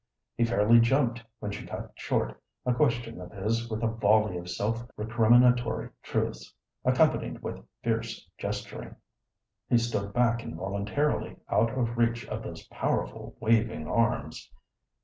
He 0.35 0.45
fairly 0.45 0.79
jumped 0.79 1.21
when 1.37 1.51
she 1.51 1.63
cut 1.67 1.91
short 1.93 2.41
a 2.65 2.73
question 2.73 3.21
of 3.21 3.31
his 3.31 3.69
with 3.69 3.83
a 3.83 3.87
volley 3.87 4.35
of 4.39 4.49
self 4.49 4.83
recriminatory 4.97 5.91
truths, 6.01 6.55
accompanied 6.83 7.43
with 7.43 7.63
fierce 7.83 8.27
gesturing. 8.39 8.95
He 9.69 9.77
stood 9.77 10.11
back 10.11 10.41
involuntarily 10.41 11.37
out 11.49 11.69
of 11.77 11.99
reach 11.99 12.27
of 12.29 12.41
those 12.41 12.65
powerful, 12.69 13.37
waving 13.39 13.87
arms. 13.87 14.49